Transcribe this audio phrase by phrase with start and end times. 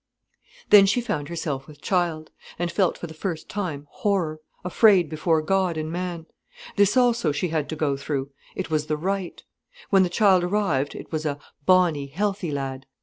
[0.71, 5.43] Then she found herself with child, and felt for the first time horror, afraid before
[5.43, 6.25] God and man.
[6.75, 9.43] This also she had to go through—it was the right.
[9.91, 11.37] When the child arrived, it was a
[11.67, 12.87] bonny, healthy lad.